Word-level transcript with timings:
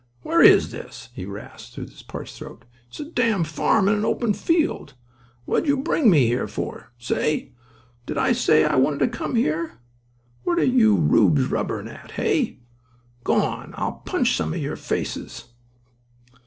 "Where 0.23 0.41
is 0.41 0.71
this?" 0.71 1.09
he 1.13 1.25
rasped 1.27 1.75
through 1.75 1.85
his 1.89 2.01
parched 2.01 2.35
throat. 2.35 2.65
"It's 2.89 2.99
a 2.99 3.05
damn 3.05 3.43
farm 3.43 3.87
in 3.87 3.93
an 3.93 4.03
old 4.03 4.35
field. 4.35 4.95
What'd 5.45 5.67
you 5.69 5.77
bring 5.77 6.09
me 6.09 6.25
here 6.25 6.47
for—say? 6.47 7.51
Did 8.07 8.17
I 8.17 8.31
say 8.31 8.65
I 8.65 8.77
wanted 8.77 8.97
to 9.01 9.07
come 9.07 9.35
here? 9.35 9.73
What 10.43 10.57
are 10.57 10.63
you 10.63 10.95
Reubs 10.95 11.51
rubberin' 11.51 11.87
at—hey? 11.87 12.57
G'wan 13.23 13.73
or 13.73 13.79
I'll 13.79 14.01
punch 14.03 14.35
some 14.35 14.55
of 14.55 14.59
yer 14.59 14.75
faces." 14.75 15.49